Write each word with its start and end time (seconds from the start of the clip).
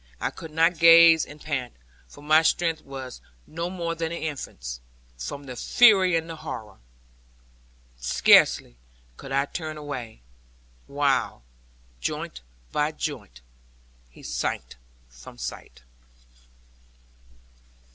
I 0.19 0.31
could 0.31 0.57
only 0.57 0.71
gaze 0.79 1.27
and 1.27 1.39
pant; 1.39 1.75
for 2.07 2.23
my 2.23 2.41
strength 2.41 2.81
was 2.81 3.21
no 3.45 3.69
more 3.69 3.93
than 3.93 4.11
an 4.11 4.17
infant's, 4.17 4.79
from 5.15 5.43
the 5.43 5.55
fury 5.55 6.15
and 6.15 6.27
the 6.27 6.37
horror. 6.37 6.79
Scarcely 7.99 8.77
could 9.15 9.31
I 9.31 9.45
turn 9.45 9.77
away, 9.77 10.23
while, 10.87 11.43
joint 11.99 12.41
by 12.71 12.91
joint, 12.93 13.41
he 14.09 14.23
sank 14.23 14.73
from 15.07 15.37
sight. 15.37 15.83